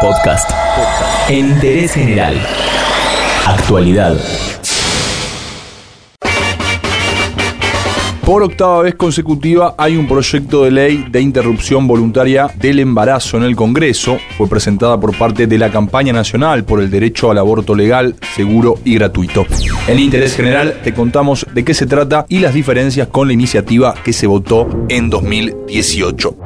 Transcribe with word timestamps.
Podcast. 0.00 0.50
Interés 1.30 1.94
general. 1.94 2.36
Actualidad. 3.46 4.16
Por 8.24 8.42
octava 8.42 8.82
vez 8.82 8.94
consecutiva 8.96 9.74
hay 9.78 9.96
un 9.96 10.06
proyecto 10.06 10.64
de 10.64 10.70
ley 10.70 11.06
de 11.10 11.20
interrupción 11.20 11.86
voluntaria 11.86 12.50
del 12.56 12.80
embarazo 12.80 13.36
en 13.36 13.44
el 13.44 13.56
Congreso. 13.56 14.18
Fue 14.36 14.48
presentada 14.48 14.98
por 14.98 15.16
parte 15.16 15.46
de 15.46 15.58
la 15.58 15.70
campaña 15.70 16.12
nacional 16.12 16.64
por 16.64 16.80
el 16.80 16.90
derecho 16.90 17.30
al 17.30 17.38
aborto 17.38 17.74
legal, 17.74 18.16
seguro 18.34 18.80
y 18.84 18.96
gratuito. 18.96 19.46
En 19.86 19.98
interés 19.98 20.36
general 20.36 20.80
te 20.82 20.92
contamos 20.92 21.46
de 21.54 21.64
qué 21.64 21.72
se 21.72 21.86
trata 21.86 22.26
y 22.28 22.40
las 22.40 22.52
diferencias 22.52 23.08
con 23.08 23.28
la 23.28 23.32
iniciativa 23.32 23.94
que 24.04 24.12
se 24.12 24.26
votó 24.26 24.68
en 24.88 25.08
2018. 25.08 26.36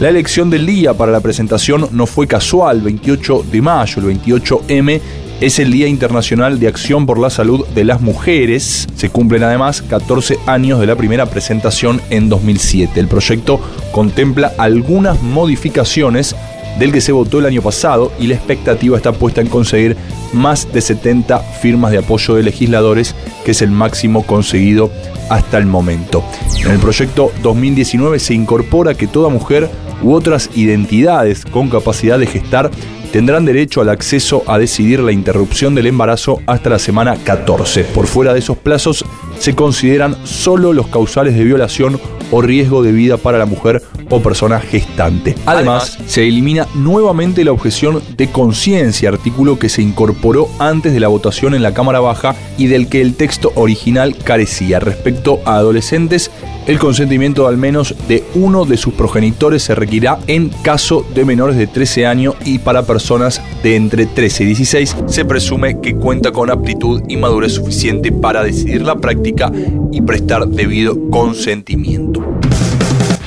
La 0.00 0.08
elección 0.08 0.48
del 0.48 0.64
día 0.64 0.94
para 0.94 1.12
la 1.12 1.20
presentación 1.20 1.86
no 1.92 2.06
fue 2.06 2.26
casual, 2.26 2.80
28 2.80 3.44
de 3.52 3.60
mayo, 3.60 4.00
el 4.00 4.18
28M 4.18 4.98
es 5.42 5.58
el 5.58 5.70
Día 5.70 5.88
Internacional 5.88 6.58
de 6.58 6.68
Acción 6.68 7.04
por 7.04 7.18
la 7.18 7.28
Salud 7.28 7.66
de 7.74 7.84
las 7.84 8.00
Mujeres. 8.00 8.88
Se 8.94 9.10
cumplen 9.10 9.42
además 9.42 9.82
14 9.82 10.38
años 10.46 10.80
de 10.80 10.86
la 10.86 10.96
primera 10.96 11.26
presentación 11.26 12.00
en 12.08 12.30
2007. 12.30 12.98
El 12.98 13.08
proyecto 13.08 13.60
contempla 13.92 14.54
algunas 14.56 15.20
modificaciones 15.20 16.34
del 16.78 16.92
que 16.92 17.02
se 17.02 17.12
votó 17.12 17.40
el 17.40 17.46
año 17.46 17.60
pasado 17.60 18.10
y 18.18 18.26
la 18.26 18.36
expectativa 18.36 18.96
está 18.96 19.12
puesta 19.12 19.42
en 19.42 19.48
conseguir 19.48 19.98
más 20.32 20.72
de 20.72 20.80
70 20.80 21.40
firmas 21.60 21.92
de 21.92 21.98
apoyo 21.98 22.36
de 22.36 22.42
legisladores, 22.42 23.14
que 23.44 23.50
es 23.50 23.60
el 23.60 23.70
máximo 23.70 24.24
conseguido 24.24 24.90
hasta 25.28 25.58
el 25.58 25.66
momento. 25.66 26.24
En 26.64 26.70
el 26.70 26.78
proyecto 26.78 27.32
2019 27.42 28.18
se 28.18 28.32
incorpora 28.32 28.94
que 28.94 29.06
toda 29.06 29.28
mujer 29.28 29.68
u 30.02 30.14
otras 30.14 30.50
identidades 30.54 31.44
con 31.44 31.68
capacidad 31.68 32.18
de 32.18 32.26
gestar 32.26 32.70
tendrán 33.12 33.44
derecho 33.44 33.80
al 33.80 33.88
acceso 33.88 34.44
a 34.46 34.58
decidir 34.58 35.00
la 35.00 35.12
interrupción 35.12 35.74
del 35.74 35.86
embarazo 35.86 36.40
hasta 36.46 36.70
la 36.70 36.78
semana 36.78 37.16
14. 37.16 37.84
Por 37.84 38.06
fuera 38.06 38.32
de 38.32 38.38
esos 38.38 38.56
plazos 38.56 39.04
se 39.38 39.54
consideran 39.54 40.16
solo 40.24 40.72
los 40.72 40.86
causales 40.88 41.34
de 41.34 41.44
violación 41.44 42.00
o 42.30 42.40
riesgo 42.40 42.82
de 42.82 42.92
vida 42.92 43.16
para 43.16 43.38
la 43.38 43.46
mujer 43.46 43.82
o 44.10 44.20
persona 44.20 44.60
gestante. 44.60 45.34
Además, 45.46 45.98
se 46.06 46.26
elimina 46.26 46.66
nuevamente 46.74 47.44
la 47.44 47.52
objeción 47.52 48.02
de 48.16 48.30
conciencia, 48.30 49.08
artículo 49.08 49.58
que 49.58 49.68
se 49.68 49.82
incorporó 49.82 50.48
antes 50.58 50.92
de 50.92 51.00
la 51.00 51.08
votación 51.08 51.54
en 51.54 51.62
la 51.62 51.74
Cámara 51.74 52.00
Baja 52.00 52.34
y 52.58 52.66
del 52.66 52.88
que 52.88 53.00
el 53.00 53.14
texto 53.14 53.52
original 53.54 54.16
carecía. 54.16 54.80
Respecto 54.80 55.40
a 55.44 55.56
adolescentes, 55.56 56.30
el 56.66 56.78
consentimiento 56.78 57.42
de 57.42 57.48
al 57.48 57.56
menos 57.56 57.94
de 58.08 58.22
uno 58.34 58.64
de 58.64 58.76
sus 58.76 58.94
progenitores 58.94 59.62
se 59.62 59.74
requerirá 59.74 60.18
en 60.26 60.50
caso 60.62 61.04
de 61.14 61.24
menores 61.24 61.56
de 61.56 61.66
13 61.66 62.06
años 62.06 62.34
y 62.44 62.58
para 62.58 62.86
personas 62.86 63.42
de 63.62 63.76
entre 63.76 64.06
13 64.06 64.44
y 64.44 64.46
16 64.46 64.96
se 65.06 65.24
presume 65.24 65.80
que 65.80 65.94
cuenta 65.94 66.32
con 66.32 66.50
aptitud 66.50 67.02
y 67.08 67.16
madurez 67.16 67.54
suficiente 67.54 68.12
para 68.12 68.44
decidir 68.44 68.82
la 68.82 68.96
práctica 68.96 69.50
y 69.90 70.02
prestar 70.02 70.46
debido 70.48 71.10
consentimiento. 71.10 72.29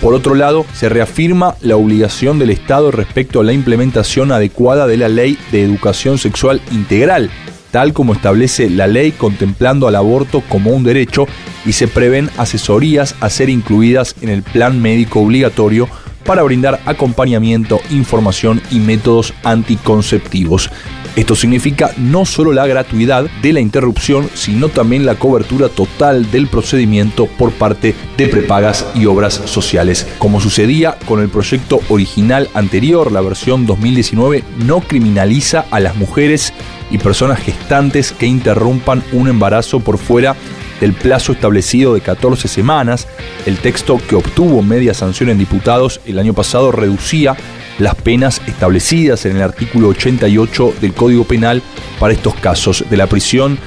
Por 0.00 0.14
otro 0.14 0.36
lado, 0.36 0.64
se 0.74 0.88
reafirma 0.88 1.56
la 1.60 1.76
obligación 1.76 2.38
del 2.38 2.50
Estado 2.50 2.92
respecto 2.92 3.40
a 3.40 3.44
la 3.44 3.52
implementación 3.52 4.30
adecuada 4.30 4.86
de 4.86 4.96
la 4.96 5.08
Ley 5.08 5.36
de 5.50 5.64
Educación 5.64 6.18
Sexual 6.18 6.60
Integral, 6.70 7.30
tal 7.72 7.92
como 7.92 8.12
establece 8.12 8.70
la 8.70 8.86
ley 8.86 9.10
contemplando 9.10 9.88
al 9.88 9.96
aborto 9.96 10.42
como 10.48 10.70
un 10.70 10.84
derecho 10.84 11.26
y 11.66 11.72
se 11.72 11.88
prevén 11.88 12.30
asesorías 12.38 13.16
a 13.20 13.28
ser 13.28 13.50
incluidas 13.50 14.14
en 14.20 14.28
el 14.28 14.42
plan 14.42 14.80
médico 14.80 15.20
obligatorio 15.20 15.88
para 16.28 16.42
brindar 16.42 16.78
acompañamiento, 16.84 17.80
información 17.88 18.60
y 18.70 18.80
métodos 18.80 19.32
anticonceptivos. 19.44 20.70
Esto 21.16 21.34
significa 21.34 21.90
no 21.96 22.26
solo 22.26 22.52
la 22.52 22.66
gratuidad 22.66 23.24
de 23.40 23.54
la 23.54 23.60
interrupción, 23.60 24.28
sino 24.34 24.68
también 24.68 25.06
la 25.06 25.14
cobertura 25.14 25.70
total 25.70 26.30
del 26.30 26.46
procedimiento 26.46 27.24
por 27.24 27.50
parte 27.52 27.94
de 28.18 28.28
prepagas 28.28 28.86
y 28.94 29.06
obras 29.06 29.40
sociales. 29.46 30.06
Como 30.18 30.38
sucedía 30.38 30.98
con 31.06 31.20
el 31.20 31.30
proyecto 31.30 31.80
original 31.88 32.50
anterior, 32.52 33.10
la 33.10 33.22
versión 33.22 33.64
2019 33.64 34.44
no 34.66 34.80
criminaliza 34.80 35.64
a 35.70 35.80
las 35.80 35.96
mujeres 35.96 36.52
y 36.90 36.98
personas 36.98 37.40
gestantes 37.40 38.12
que 38.12 38.26
interrumpan 38.26 39.02
un 39.12 39.28
embarazo 39.28 39.80
por 39.80 39.96
fuera 39.96 40.36
del 40.80 40.92
plazo 40.92 41.32
establecido 41.32 41.94
de 41.94 42.00
14 42.00 42.48
semanas. 42.48 43.06
El 43.46 43.58
texto 43.58 44.00
que 44.08 44.16
obtuvo 44.16 44.62
media 44.62 44.94
sanción 44.94 45.30
en 45.30 45.38
diputados 45.38 46.00
el 46.06 46.18
año 46.18 46.34
pasado 46.34 46.72
reducía 46.72 47.36
las 47.78 47.94
penas 47.94 48.42
establecidas 48.46 49.24
en 49.24 49.36
el 49.36 49.42
artículo 49.42 49.88
88 49.88 50.74
del 50.80 50.94
Código 50.94 51.24
Penal 51.24 51.62
para 51.98 52.12
estos 52.12 52.34
casos. 52.34 52.84
De 52.90 52.96
la 52.96 53.06
prisión 53.06 53.58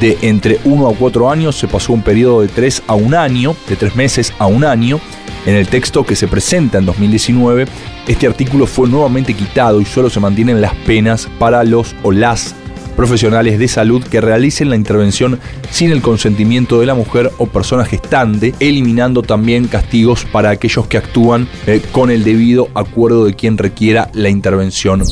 de 0.00 0.18
entre 0.22 0.58
1 0.64 0.88
a 0.88 0.94
4 0.94 1.30
años 1.30 1.56
se 1.56 1.68
pasó 1.68 1.92
un 1.92 2.02
periodo 2.02 2.40
de 2.40 2.48
3 2.48 2.82
a 2.86 2.94
1 2.94 3.18
año, 3.18 3.56
de 3.68 3.76
3 3.76 3.96
meses 3.96 4.32
a 4.38 4.46
1 4.46 4.68
año. 4.68 5.00
En 5.46 5.54
el 5.54 5.68
texto 5.68 6.04
que 6.04 6.16
se 6.16 6.28
presenta 6.28 6.78
en 6.78 6.86
2019, 6.86 7.66
este 8.06 8.26
artículo 8.26 8.66
fue 8.66 8.88
nuevamente 8.88 9.32
quitado 9.32 9.80
y 9.80 9.84
solo 9.86 10.10
se 10.10 10.20
mantienen 10.20 10.60
las 10.60 10.74
penas 10.74 11.28
para 11.38 11.64
los 11.64 11.94
o 12.02 12.12
las 12.12 12.54
profesionales 13.00 13.58
de 13.58 13.66
salud 13.66 14.04
que 14.04 14.20
realicen 14.20 14.68
la 14.68 14.76
intervención 14.76 15.40
sin 15.70 15.90
el 15.90 16.02
consentimiento 16.02 16.80
de 16.80 16.84
la 16.84 16.92
mujer 16.92 17.32
o 17.38 17.46
persona 17.46 17.86
gestante, 17.86 18.52
eliminando 18.60 19.22
también 19.22 19.68
castigos 19.68 20.26
para 20.26 20.50
aquellos 20.50 20.86
que 20.86 20.98
actúan 20.98 21.48
eh, 21.66 21.80
con 21.92 22.10
el 22.10 22.24
debido 22.24 22.68
acuerdo 22.74 23.24
de 23.24 23.32
quien 23.32 23.56
requiera 23.56 24.10
la 24.12 24.28
intervención 24.28 25.02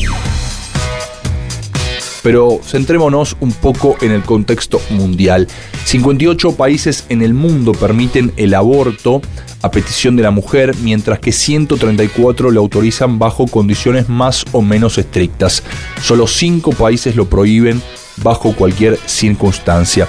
pero 2.28 2.60
centrémonos 2.62 3.38
un 3.40 3.52
poco 3.52 3.96
en 4.02 4.12
el 4.12 4.20
contexto 4.20 4.82
mundial. 4.90 5.48
58 5.86 6.56
países 6.56 7.06
en 7.08 7.22
el 7.22 7.32
mundo 7.32 7.72
permiten 7.72 8.34
el 8.36 8.52
aborto 8.52 9.22
a 9.62 9.70
petición 9.70 10.14
de 10.14 10.24
la 10.24 10.30
mujer, 10.30 10.76
mientras 10.82 11.20
que 11.20 11.32
134 11.32 12.50
lo 12.50 12.60
autorizan 12.60 13.18
bajo 13.18 13.46
condiciones 13.46 14.10
más 14.10 14.44
o 14.52 14.60
menos 14.60 14.98
estrictas. 14.98 15.62
Solo 16.02 16.26
5 16.26 16.72
países 16.72 17.16
lo 17.16 17.24
prohíben 17.30 17.80
bajo 18.22 18.52
cualquier 18.52 18.98
circunstancia. 19.06 20.06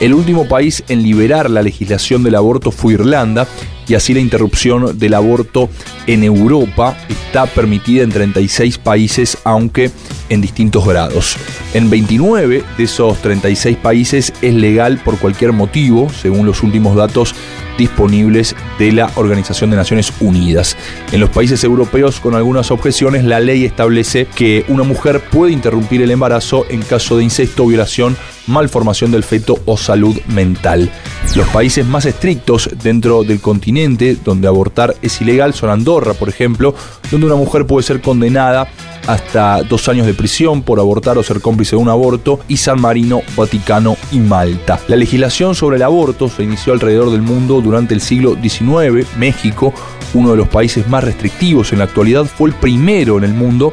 El 0.00 0.14
último 0.14 0.48
país 0.48 0.82
en 0.88 1.04
liberar 1.04 1.48
la 1.48 1.62
legislación 1.62 2.24
del 2.24 2.34
aborto 2.34 2.72
fue 2.72 2.94
Irlanda 2.94 3.46
y 3.90 3.96
así 3.96 4.14
la 4.14 4.20
interrupción 4.20 4.96
del 4.98 5.14
aborto 5.14 5.68
en 6.06 6.22
Europa 6.22 6.96
está 7.08 7.46
permitida 7.46 8.04
en 8.04 8.10
36 8.10 8.78
países, 8.78 9.36
aunque 9.42 9.90
en 10.28 10.40
distintos 10.40 10.86
grados. 10.86 11.36
En 11.74 11.90
29 11.90 12.62
de 12.78 12.84
esos 12.84 13.20
36 13.20 13.76
países 13.78 14.32
es 14.42 14.54
legal 14.54 15.00
por 15.04 15.18
cualquier 15.18 15.52
motivo, 15.52 16.08
según 16.08 16.46
los 16.46 16.62
últimos 16.62 16.94
datos 16.94 17.34
disponibles 17.78 18.54
de 18.78 18.92
la 18.92 19.10
Organización 19.16 19.70
de 19.70 19.76
Naciones 19.76 20.12
Unidas. 20.20 20.76
En 21.10 21.18
los 21.18 21.30
países 21.30 21.64
europeos, 21.64 22.20
con 22.20 22.34
algunas 22.36 22.70
objeciones, 22.70 23.24
la 23.24 23.40
ley 23.40 23.64
establece 23.64 24.26
que 24.26 24.64
una 24.68 24.84
mujer 24.84 25.20
puede 25.20 25.52
interrumpir 25.52 26.02
el 26.02 26.10
embarazo 26.10 26.64
en 26.68 26.82
caso 26.82 27.16
de 27.16 27.24
incesto, 27.24 27.66
violación, 27.66 28.16
malformación 28.46 29.10
del 29.10 29.24
feto 29.24 29.58
o 29.64 29.76
salud 29.76 30.16
mental. 30.28 30.92
Los 31.36 31.46
países 31.48 31.86
más 31.86 32.06
estrictos 32.06 32.68
dentro 32.82 33.22
del 33.22 33.40
continente 33.40 34.16
donde 34.24 34.48
abortar 34.48 34.96
es 35.00 35.20
ilegal 35.20 35.54
son 35.54 35.70
Andorra, 35.70 36.12
por 36.12 36.28
ejemplo, 36.28 36.74
donde 37.08 37.26
una 37.26 37.36
mujer 37.36 37.66
puede 37.66 37.86
ser 37.86 38.00
condenada 38.00 38.66
hasta 39.06 39.62
dos 39.62 39.88
años 39.88 40.06
de 40.06 40.14
prisión 40.14 40.62
por 40.62 40.80
abortar 40.80 41.18
o 41.18 41.22
ser 41.22 41.40
cómplice 41.40 41.76
de 41.76 41.82
un 41.82 41.88
aborto, 41.88 42.40
y 42.48 42.56
San 42.56 42.80
Marino, 42.80 43.22
Vaticano 43.36 43.96
y 44.10 44.18
Malta. 44.18 44.80
La 44.88 44.96
legislación 44.96 45.54
sobre 45.54 45.76
el 45.76 45.82
aborto 45.84 46.28
se 46.28 46.42
inició 46.42 46.72
alrededor 46.72 47.10
del 47.12 47.22
mundo 47.22 47.60
durante 47.60 47.94
el 47.94 48.00
siglo 48.00 48.36
XIX. 48.40 49.06
México, 49.16 49.72
uno 50.14 50.32
de 50.32 50.36
los 50.36 50.48
países 50.48 50.88
más 50.88 51.04
restrictivos 51.04 51.72
en 51.72 51.78
la 51.78 51.84
actualidad, 51.84 52.24
fue 52.24 52.50
el 52.50 52.56
primero 52.56 53.18
en 53.18 53.24
el 53.24 53.34
mundo 53.34 53.72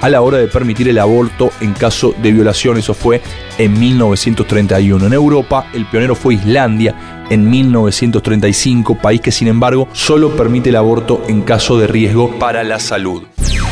a 0.00 0.08
la 0.08 0.22
hora 0.22 0.38
de 0.38 0.48
permitir 0.48 0.88
el 0.88 0.98
aborto 0.98 1.50
en 1.60 1.72
caso 1.72 2.14
de 2.22 2.32
violación. 2.32 2.78
Eso 2.78 2.94
fue 2.94 3.22
en 3.58 3.78
1931. 3.78 5.06
En 5.06 5.12
Europa, 5.12 5.66
el 5.72 5.86
pionero 5.86 6.14
fue 6.14 6.34
Islandia 6.34 7.24
en 7.30 7.48
1935, 7.48 8.98
país 8.98 9.20
que 9.20 9.32
sin 9.32 9.48
embargo 9.48 9.88
solo 9.92 10.36
permite 10.36 10.70
el 10.70 10.76
aborto 10.76 11.22
en 11.28 11.42
caso 11.42 11.78
de 11.78 11.86
riesgo 11.86 12.38
para 12.38 12.62
la 12.62 12.78
salud. 12.78 13.22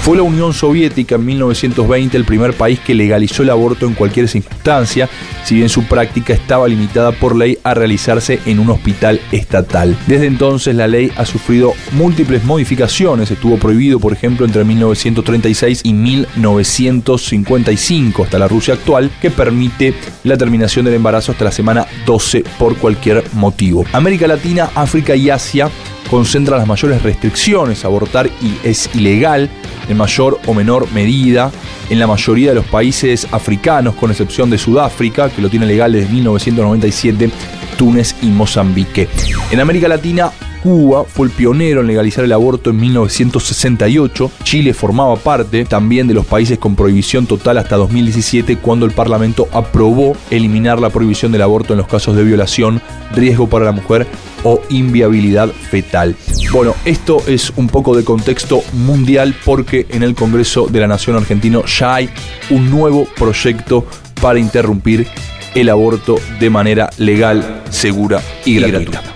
Fue 0.05 0.19
la 0.19 0.23
Unión 0.23 0.53
Soviética 0.53 1.15
en 1.15 1.25
1920 1.25 2.15
el 2.15 2.27
primer 2.27 2.53
país 2.53 2.79
que 2.79 2.95
legalizó 2.95 3.43
el 3.43 3.49
aborto 3.49 3.87
en 3.87 3.95
cualquier 3.95 4.29
circunstancia, 4.29 5.09
si 5.45 5.55
bien 5.55 5.71
su 5.71 5.85
práctica 5.85 6.35
estaba 6.35 6.69
limitada 6.69 7.12
por 7.12 7.35
ley 7.35 7.56
a 7.65 7.73
realizarse 7.73 8.39
en 8.45 8.59
un 8.59 8.69
hospital 8.69 9.19
estatal. 9.33 9.97
Desde 10.06 10.27
entonces 10.27 10.75
la 10.75 10.89
ley 10.89 11.11
ha 11.17 11.25
sufrido 11.25 11.73
múltiples 11.93 12.45
modificaciones, 12.45 13.31
estuvo 13.31 13.56
prohibido 13.56 13.99
por 13.99 14.12
ejemplo 14.12 14.45
entre 14.45 14.62
1936 14.62 15.81
y 15.85 15.95
1955 15.95 18.25
hasta 18.25 18.39
la 18.39 18.47
Rusia 18.47 18.75
actual, 18.75 19.11
que 19.23 19.31
permite 19.31 19.95
la 20.23 20.37
terminación 20.37 20.85
del 20.85 20.93
embarazo 20.93 21.33
hasta 21.33 21.47
la 21.47 21.53
semana 21.53 21.87
12 22.05 22.45
por 22.59 22.77
cualquier 22.77 23.25
motivo. 23.33 23.87
América 23.95 24.27
Latina, 24.27 24.69
África 24.75 25.17
y 25.17 25.31
Asia 25.31 25.71
concentra 26.11 26.56
las 26.56 26.67
mayores 26.67 27.03
restricciones. 27.03 27.85
Abortar 27.85 28.27
y 28.27 28.56
es 28.62 28.91
ilegal 28.95 29.51
en 29.89 29.97
mayor 29.97 30.41
o 30.47 30.55
menor 30.55 30.91
medida 30.93 31.51
en 31.91 31.99
la 31.99 32.06
mayoría 32.06 32.51
de 32.51 32.56
los 32.56 32.67
países 32.67 33.27
africanos, 33.31 33.95
con 33.95 34.11
excepción 34.11 34.51
de 34.51 34.59
Sudáfrica, 34.59 35.31
que 35.31 35.43
lo 35.43 35.51
tiene 35.51 35.67
legal 35.67 35.93
desde 35.93 36.12
1997, 36.12 37.31
Túnez 37.77 38.15
y 38.23 38.27
Mozambique. 38.27 39.09
En 39.51 39.61
América 39.61 39.89
Latina, 39.89 40.31
Cuba 40.65 41.05
fue 41.05 41.27
el 41.27 41.33
pionero 41.35 41.83
en 41.83 41.87
legalizar 41.87 42.25
el 42.25 42.33
aborto 42.33 42.71
en 42.71 42.79
1968. 42.79 44.31
Chile 44.45 44.73
formaba 44.73 45.15
parte 45.17 45.67
también 45.67 46.07
de 46.07 46.15
los 46.15 46.25
países 46.25 46.59
con 46.59 46.75
prohibición 46.75 47.27
total 47.27 47.59
hasta 47.59 47.77
2017 47.77 48.57
cuando 48.57 48.87
el 48.87 48.93
Parlamento 48.93 49.47
aprobó 49.53 50.17
eliminar 50.31 50.81
la 50.81 50.89
prohibición 50.89 51.33
del 51.33 51.43
aborto 51.43 51.75
en 51.75 51.81
los 51.81 51.87
casos 51.87 52.17
de 52.17 52.25
violación, 52.25 52.81
riesgo 53.15 53.47
para 53.47 53.67
la 53.67 53.73
mujer 53.73 54.07
o 54.43 54.63
inviabilidad 54.71 55.51
fetal. 55.51 56.17
Bueno, 56.51 56.75
esto 56.87 57.23
es 57.27 57.53
un 57.57 57.67
poco 57.67 57.95
de 57.95 58.03
contexto 58.03 58.63
mundial 58.73 59.35
porque 59.45 59.87
en 59.91 60.03
el 60.03 60.15
Congreso 60.15 60.67
de 60.67 60.81
la 60.81 60.87
Nación 60.87 61.17
Argentino 61.17 61.63
ya 61.67 61.97
hay 61.97 62.09
un 62.49 62.71
nuevo 62.71 63.07
proyecto 63.19 63.85
para 64.19 64.39
interrumpir 64.39 65.07
el 65.55 65.69
aborto 65.69 66.17
de 66.41 66.49
manera 66.49 66.89
legal, 66.97 67.65
segura 67.69 68.23
y 68.47 68.55
gratuita. 68.55 69.14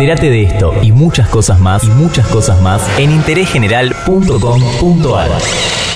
Entérate 0.00 0.30
de 0.30 0.44
esto 0.44 0.72
y 0.80 0.92
muchas 0.92 1.28
cosas 1.28 1.60
más 1.60 1.84
y 1.84 1.88
muchas 1.88 2.26
cosas 2.28 2.58
más 2.62 2.80
en 2.98 3.10
interésgeneral.com.ar. 3.10 5.89